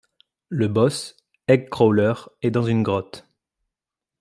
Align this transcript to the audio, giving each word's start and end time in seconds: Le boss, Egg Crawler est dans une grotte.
Le 0.49 0.67
boss, 0.67 1.15
Egg 1.47 1.69
Crawler 1.69 2.13
est 2.41 2.49
dans 2.49 2.63
une 2.63 2.81
grotte. 2.81 3.27